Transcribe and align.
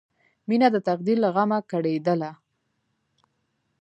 مینه 0.47 0.67
د 0.73 0.77
تقدیر 0.87 1.17
له 1.23 1.29
غمه 1.35 1.59
کړېدله 1.71 2.31